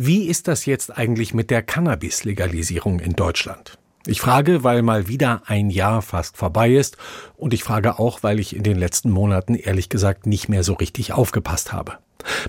[0.00, 3.80] Wie ist das jetzt eigentlich mit der Cannabis-Legalisierung in Deutschland?
[4.06, 6.96] Ich frage, weil mal wieder ein Jahr fast vorbei ist
[7.36, 10.74] und ich frage auch, weil ich in den letzten Monaten ehrlich gesagt nicht mehr so
[10.74, 11.94] richtig aufgepasst habe.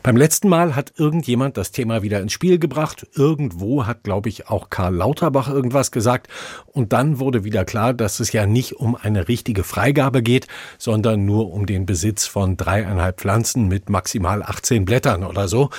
[0.04, 3.08] Beim letzten Mal hat irgendjemand das Thema wieder ins Spiel gebracht.
[3.16, 6.28] Irgendwo hat, glaube ich, auch Karl Lauterbach irgendwas gesagt.
[6.68, 10.48] Und dann wurde wieder klar, dass es ja nicht um eine richtige Freigabe geht,
[10.78, 15.70] sondern nur um den Besitz von dreieinhalb Pflanzen mit maximal 18 Blättern oder so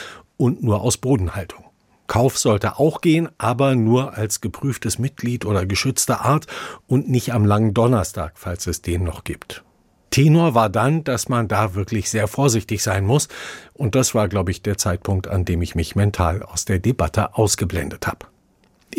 [0.41, 1.65] und nur aus Bodenhaltung.
[2.07, 6.47] Kauf sollte auch gehen, aber nur als geprüftes Mitglied oder geschützte Art
[6.89, 9.63] und nicht am langen Donnerstag, falls es den noch gibt.
[10.11, 13.29] Tenor war dann, dass man da wirklich sehr vorsichtig sein muss.
[13.75, 17.37] Und das war, glaube ich, der Zeitpunkt, an dem ich mich mental aus der Debatte
[17.37, 18.27] ausgeblendet habe.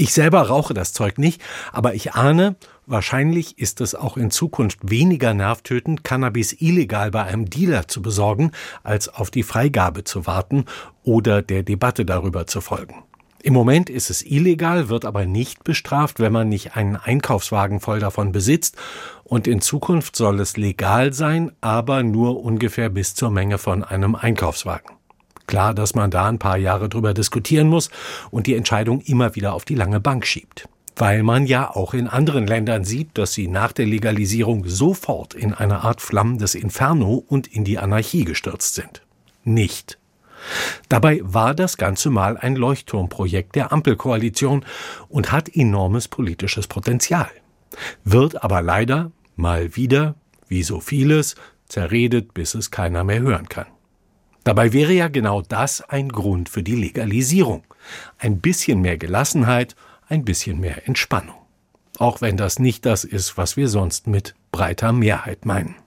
[0.02, 2.56] Ich selber rauche das Zeug nicht, aber ich ahne,
[2.88, 8.50] wahrscheinlich ist es auch in Zukunft weniger nervtötend, Cannabis illegal bei einem Dealer zu besorgen,
[8.82, 10.66] als auf die Freigabe zu warten
[11.04, 13.04] oder der Debatte darüber zu folgen.
[13.44, 18.00] Im Moment ist es illegal, wird aber nicht bestraft, wenn man nicht einen Einkaufswagen voll
[18.00, 18.78] davon besitzt.
[19.24, 24.16] Und in Zukunft soll es legal sein, aber nur ungefähr bis zur Menge von einem
[24.16, 24.96] Einkaufswagen.
[25.52, 27.90] Klar, dass man da ein paar Jahre drüber diskutieren muss
[28.30, 30.70] und die Entscheidung immer wieder auf die lange Bank schiebt.
[30.96, 35.54] Weil man ja auch in anderen Ländern sieht, dass sie nach der Legalisierung sofort in
[35.54, 39.02] eine Art flammendes Inferno und in die Anarchie gestürzt sind.
[39.44, 39.98] Nicht
[40.88, 44.64] Dabei war das Ganze mal ein Leuchtturmprojekt der Ampelkoalition
[45.10, 47.30] und hat enormes politisches Potenzial.
[48.06, 50.16] Wird aber leider mal wieder,
[50.48, 51.36] wie so vieles,
[51.68, 53.68] zerredet, bis es keiner mehr hören kann.
[54.44, 57.64] Dabei wäre ja genau das ein Grund für die Legalisierung.
[58.18, 59.76] Ein bisschen mehr Gelassenheit,
[60.08, 61.36] ein bisschen mehr Entspannung.
[62.00, 65.76] Auch wenn das nicht das ist, was wir sonst mit breiter Mehrheit meinen.